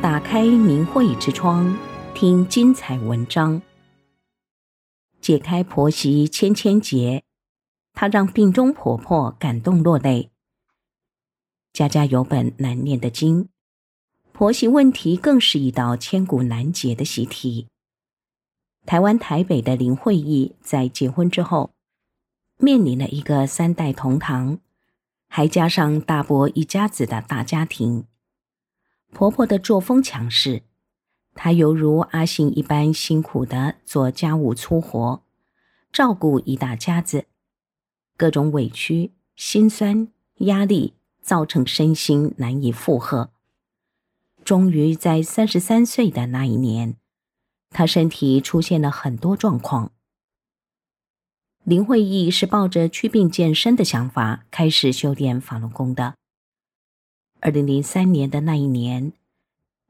[0.00, 1.76] 打开明慧之窗，
[2.14, 3.60] 听精彩文章，
[5.20, 7.24] 解开婆媳千千结。
[7.94, 10.30] 她让病中婆婆感动落泪。
[11.72, 13.48] 家家有本难念的经，
[14.32, 17.66] 婆媳问题更是一道千古难解的习题。
[18.86, 21.72] 台湾台北的林慧忆在结婚之后，
[22.58, 24.60] 面临了一个三代同堂，
[25.28, 28.06] 还加上大伯一家子的大家庭。
[29.12, 30.62] 婆婆的作风强势，
[31.34, 35.22] 她犹如阿信一般辛苦的做家务粗活，
[35.92, 37.26] 照顾一大家子，
[38.16, 43.30] 各种委屈、心酸、压力，造成身心难以负荷。
[44.44, 46.96] 终于在三十三岁的那一年，
[47.70, 49.92] 她身体出现了很多状况。
[51.64, 56.14] 林慧忆是抱着祛病健身的想法开始修炼法轮功的。
[57.40, 59.12] 二零零三年的那一年，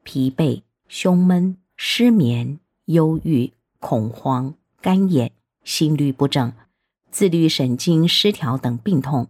[0.03, 5.31] 疲惫、胸闷、失眠、忧郁、恐慌、干眼、
[5.63, 6.53] 心律不整、
[7.09, 9.29] 自律神经失调等病痛，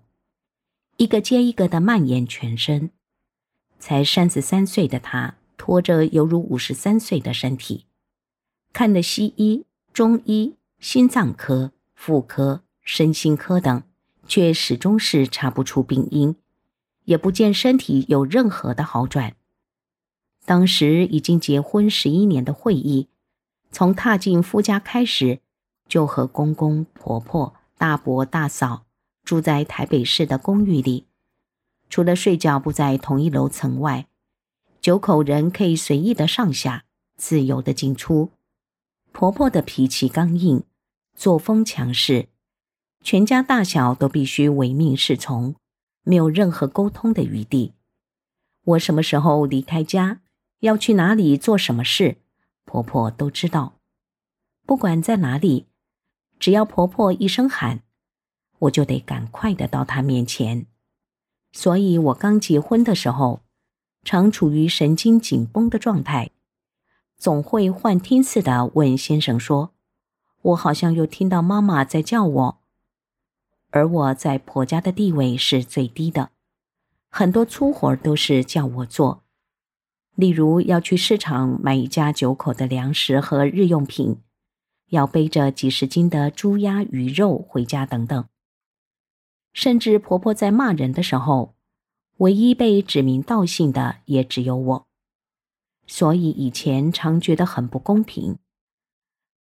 [0.97, 2.91] 一个接一个的蔓延全身。
[3.79, 7.85] 才三十三岁的他，拖着犹如五十三岁的身体，
[8.73, 13.81] 看了西医、中医、心脏科、妇科、身心科等，
[14.27, 16.35] 却始终是查不出病因。
[17.09, 19.35] 也不见身体有任何的好转。
[20.45, 23.07] 当时已经结婚十一年的会议，
[23.71, 25.39] 从踏进夫家开始，
[25.87, 28.85] 就和公公婆婆、大伯大嫂
[29.23, 31.07] 住在台北市的公寓里，
[31.89, 34.05] 除了睡觉不在同一楼层外，
[34.79, 36.85] 九口人可以随意的上下，
[37.17, 38.29] 自由的进出。
[39.11, 40.63] 婆婆的脾气刚硬，
[41.15, 42.27] 作风强势，
[43.01, 45.55] 全家大小都必须唯命是从。
[46.03, 47.73] 没有任何沟通的余地。
[48.63, 50.21] 我什么时候离开家，
[50.59, 52.17] 要去哪里做什么事，
[52.65, 53.79] 婆婆都知道。
[54.65, 55.65] 不管在哪里，
[56.39, 57.81] 只要婆婆一声喊，
[58.59, 60.67] 我就得赶快的到她面前。
[61.51, 63.41] 所以我刚结婚的时候，
[64.03, 66.29] 常处于神经紧绷的状态，
[67.17, 69.73] 总会幻听似的问先生说
[70.41, 72.58] ：“我好像又听到妈妈在叫我。”
[73.71, 76.31] 而我在婆家的地位是最低的，
[77.09, 79.23] 很多粗活都是叫我做，
[80.15, 84.17] 例如要去市场买一家九口的粮食和日用品，
[84.87, 88.25] 要背着几十斤的猪鸭鱼肉回家等等。
[89.53, 91.55] 甚至婆婆在骂人的时候，
[92.17, 94.87] 唯一被指名道姓的也只有我，
[95.85, 98.39] 所以以前常觉得很不公平。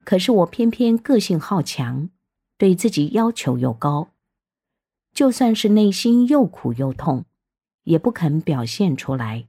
[0.04, 2.10] 可是我偏偏个性好强，
[2.58, 4.10] 对自己要求又高。
[5.18, 7.26] 就算是内心又苦又痛，
[7.86, 9.48] 也不肯表现出来。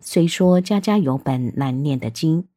[0.00, 2.48] 虽说家家有本难念的经，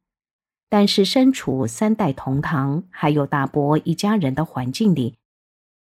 [0.70, 5.18] 但是身处三代同堂，还有大伯一家人的环境里，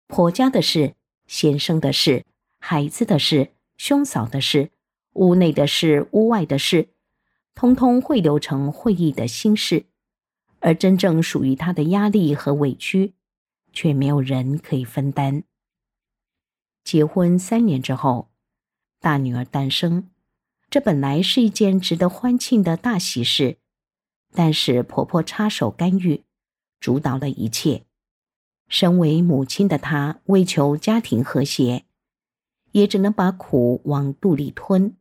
[0.07, 0.95] 婆家的事、
[1.27, 2.25] 先生的事、
[2.59, 4.71] 孩子的事、兄嫂的事、
[5.13, 6.89] 屋内的事、屋外的事，
[7.55, 9.85] 通通汇流成会议的心事，
[10.61, 13.13] 而真正属于他的压力和委屈，
[13.75, 15.43] 却没有人可以分担。
[16.91, 18.31] 结婚三年之后，
[18.99, 20.11] 大女儿诞生，
[20.69, 23.59] 这本来是一件值得欢庆的大喜事，
[24.33, 26.25] 但是婆婆插手干预，
[26.81, 27.85] 主导了一切。
[28.67, 31.85] 身为母亲的她，为求家庭和谐，
[32.73, 34.97] 也只能把苦往肚里吞。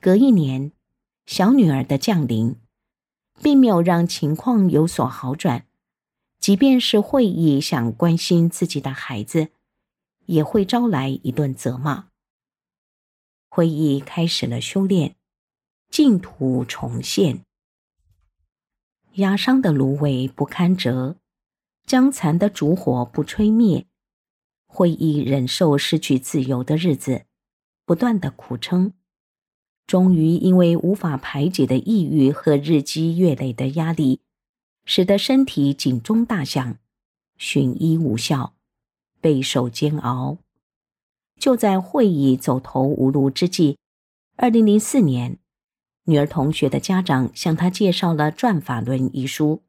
[0.00, 0.72] 隔一年，
[1.24, 2.56] 小女儿的降临，
[3.40, 5.66] 并没有让情况有所好转。
[6.40, 9.50] 即便是慧忆想关心自己的孩子，
[10.30, 12.08] 也会招来一顿责骂。
[13.48, 15.16] 会议开始了修炼，
[15.90, 17.44] 净土重现。
[19.14, 21.16] 压伤的芦苇不堪折，
[21.84, 23.88] 将残的烛火不吹灭。
[24.68, 27.26] 会议忍受失去自由的日子，
[27.84, 28.92] 不断的苦撑，
[29.84, 34.20] 终于因为无法排解的抑郁和日积月累的压力，
[34.84, 36.78] 使得身体警钟大响，
[37.36, 38.54] 寻医无效。
[39.20, 40.38] 备受煎熬，
[41.38, 43.78] 就在会议走投无路之际，
[44.36, 45.38] 二零零四年，
[46.04, 49.62] 女儿同学的家长向她介绍了《转法轮》一书。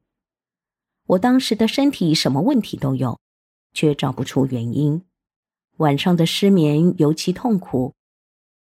[1.07, 3.19] 我当时的身体什么问题都有，
[3.74, 5.03] 却找不出原因。
[5.77, 7.94] 晚上的失眠尤其痛苦，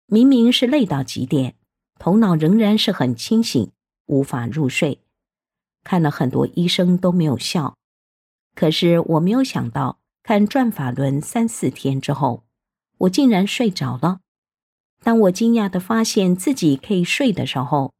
[0.07, 1.55] 明明是累到极点，
[1.99, 3.71] 头脑仍然是很清醒，
[4.07, 4.99] 无法入睡。
[5.85, 7.77] 看了很多医生都没有效，
[8.55, 9.99] 可是我没有想到。
[10.25, 12.45] 看转法轮三四天之后，
[12.99, 14.21] 我竟然睡着了。
[15.03, 17.93] 当我惊讶地发现自己可以睡的时候，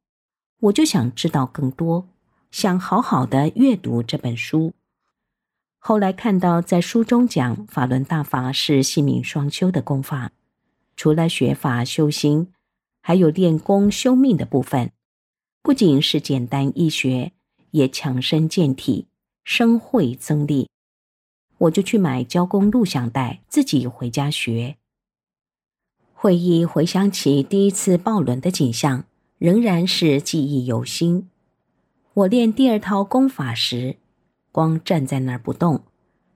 [0.61, 2.07] 我就想知道更多，
[2.49, 4.71] 想好好的阅读这本书。
[5.79, 10.31] 后来看到在书中讲法轮大法是性命双修的功法，
[10.95, 12.53] 除了学法修心，
[13.01, 14.93] 还有练功修命的部分，
[15.61, 17.33] 不仅是简单易学，
[17.71, 19.07] 也强身健体、
[19.43, 20.69] 生慧增力。
[21.63, 24.77] 我就去买教工录像带，自己回家学。
[26.13, 29.05] 会议回想起第一次抱轮的景象，
[29.37, 31.29] 仍然是记忆犹新。
[32.13, 33.97] 我练第二套功法时，
[34.51, 35.83] 光站在那儿不动，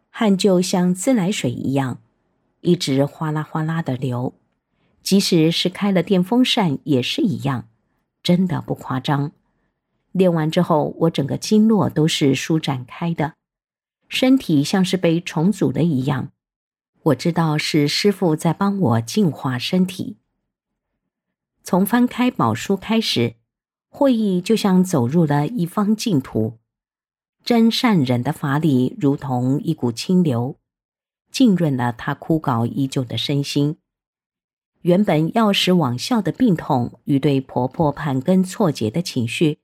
[0.09, 1.99] 汗就像自来水一样，
[2.61, 4.33] 一直哗啦哗啦的流。
[5.01, 7.67] 即使是开了电风扇也是一样，
[8.21, 9.31] 真的不夸张。
[10.11, 13.33] 练完之后，我整个经络都是舒展开的，
[14.07, 16.31] 身体像是被重组了一样。
[17.03, 20.17] 我知道是师父在帮我净化身体。
[21.63, 23.35] 从翻开宝书开始，
[23.89, 26.57] 慧义就像走入了一方净土。
[27.43, 30.57] 真善忍的法理如同一股清流，
[31.31, 33.77] 浸润了他枯槁已久的身心。
[34.81, 39.59] 原本要使往效的病痛与对婆婆盘根错节的情绪，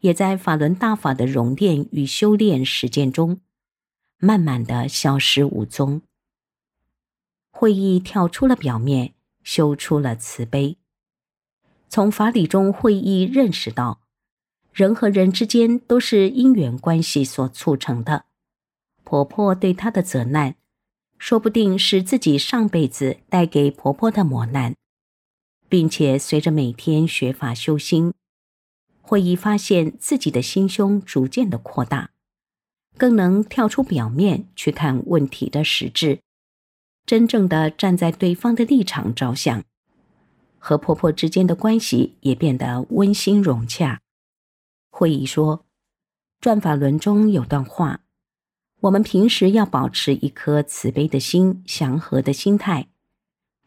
[0.00, 3.40] 也在法轮大法的熔炼与修炼实践中，
[4.18, 6.02] 慢慢的消失无踪。
[7.50, 10.76] 慧义跳出了表面，修出了慈悲。
[11.88, 14.00] 从法理中，慧义认识到。
[14.72, 18.26] 人和人之间都是因缘关系所促成的。
[19.04, 20.56] 婆婆对她的责难，
[21.16, 24.74] 说不定是自己上辈子带给婆婆的磨难，
[25.70, 28.12] 并且随着每天学法修心，
[29.00, 32.10] 慧义发现自己的心胸逐渐的扩大，
[32.96, 36.20] 更能跳出表面去看问题的实质，
[37.04, 39.62] 真正的站在对方的立场着想，
[40.58, 44.00] 和婆婆之间的关系也变得温馨融洽。
[44.90, 45.64] 慧义说
[46.40, 48.00] ：“转法轮中有段话，
[48.80, 52.88] 我们平时要保持一颗慈悲的心、祥和的心态。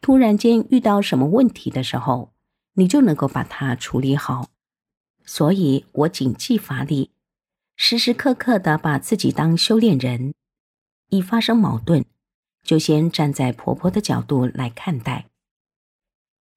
[0.00, 2.32] 突然间遇到什么问题的时候，
[2.74, 4.48] 你就能够把它处理好。
[5.24, 7.10] 所以我谨记法理，
[7.82, 10.34] 时时刻刻的把自己当修炼人。
[11.08, 12.04] 一发生矛盾，
[12.62, 15.28] 就先站在婆婆的角度来看待。”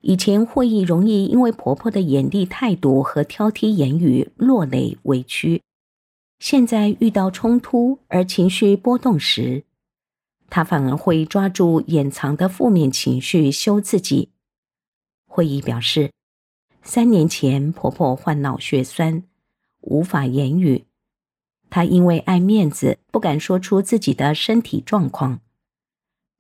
[0.04, 5.62] 以前慧义容易因为婆婆的严厉态度和挑剔言语落泪委屈，
[6.40, 9.64] 现在遇到冲突而情绪波动时，
[10.50, 14.28] 她反而会抓住掩藏的负面情绪修自己。
[15.26, 16.12] 慧义表示，
[16.82, 19.24] 三年前婆婆患脑血栓，
[19.80, 20.84] 无法言语，
[21.74, 25.40] 她因为爱面子不敢说出自己的身体状况。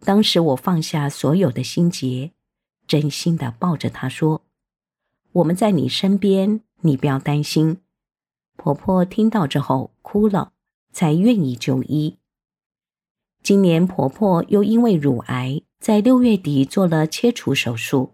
[0.02, 2.34] 当时我放下所有的心结。
[2.86, 4.44] 真心的抱着她说
[5.34, 7.80] ：“我们在你身边，你不要担心。”
[8.58, 10.52] 婆婆听到之后哭了，
[10.92, 12.20] 才愿意就医。
[13.42, 18.14] 今年婆婆又因为乳癌，在六月底做了切除手术。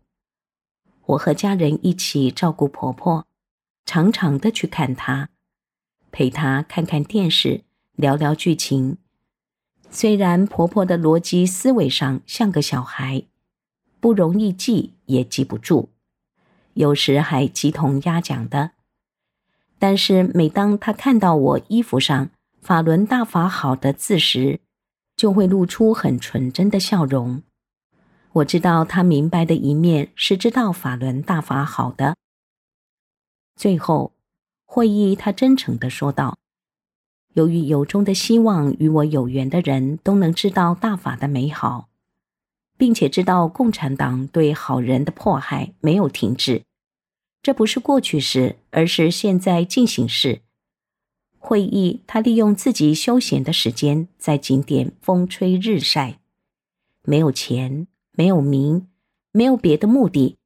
[1.08, 3.28] 我和家人一起照顾婆婆，
[3.86, 5.30] 常常的去看她，
[6.12, 7.64] 陪她看看电视，
[7.96, 8.98] 聊聊剧情。
[9.90, 13.24] 虽然婆婆的逻辑思维上像个小孩。
[14.02, 15.90] 不容易记，也记不住，
[16.76, 18.72] 有时还鸡同鸭讲的。
[19.78, 22.30] 但是每当她看到我衣服上
[22.64, 24.62] “法轮大法好”的字时，
[25.18, 27.44] 就会露出很纯真的笑容。
[28.32, 32.16] 我知道她明白的一面是知道法轮大法好的。
[33.58, 34.14] 最后，
[34.72, 36.38] 会议他真诚地说道
[37.34, 41.90] ：“由于由衷的希望与我有缘的人都能知道大法的美好。”
[42.78, 46.62] 并且知道共产党对好人的迫害没有停止，
[47.42, 50.44] 这不是过去式，而是现在进行式。
[51.40, 56.20] 会议他利用自己休闲的时间，在景点风吹日晒，
[57.02, 58.88] 没有钱，没有名，
[59.32, 60.38] 没有别的目的，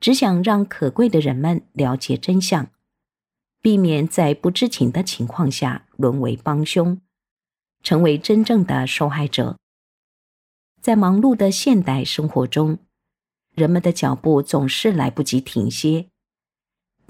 [0.00, 2.68] 只想让可贵的人们了解真相，
[3.62, 7.00] 避免在不知情的情况下沦为帮凶，
[7.82, 9.56] 成为真正的受害者。
[10.80, 12.78] 在忙碌的现代生活中，
[13.54, 16.06] 人们的脚步总是来不及停歇。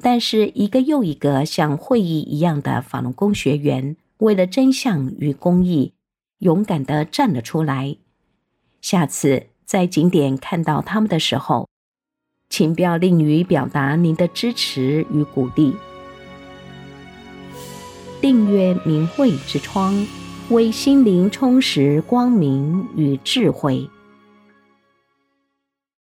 [0.03, 5.93] 但是，一个又一个像会议一样的法轮功学员，为了真相与公义，
[6.39, 7.97] 勇敢地站了出来。
[8.81, 11.69] 下次在景点看到他们的时候，
[12.49, 15.77] 请不要吝于表达您的支持与鼓励。
[18.21, 20.07] 订阅明慧之窗。
[20.51, 23.89] 为心灵充实光明与智慧。